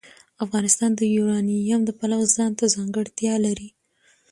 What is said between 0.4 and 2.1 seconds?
افغانستان د یورانیم د